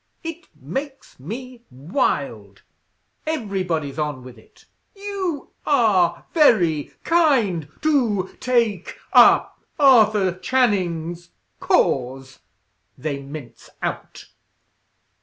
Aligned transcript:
"It 0.23 0.47
makes 0.55 1.19
me 1.19 1.61
wild. 1.69 2.63
Everybody's 3.27 3.99
on 3.99 4.23
with 4.23 4.35
it. 4.39 4.65
'You 4.95 5.51
are 5.63 6.25
very 6.33 6.91
kind 7.03 7.67
to 7.83 8.35
take 8.39 8.97
up 9.13 9.59
Arthur 9.79 10.39
Channing's 10.39 11.29
cause!' 11.59 12.39
they 12.97 13.21
mince 13.21 13.69
out. 13.83 14.25